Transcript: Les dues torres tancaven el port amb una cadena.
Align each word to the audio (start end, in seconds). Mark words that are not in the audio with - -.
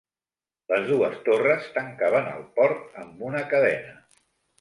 Les 0.71 0.85
dues 0.91 1.19
torres 1.27 1.67
tancaven 1.75 2.29
el 2.31 2.41
port 2.55 2.97
amb 3.03 3.21
una 3.29 3.43
cadena. 3.53 3.93